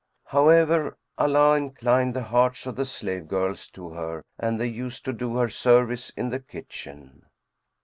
[0.25, 5.13] However, Allah inclined the hearts of the slave girls to her and they used to
[5.13, 7.27] do her service in the kitchen.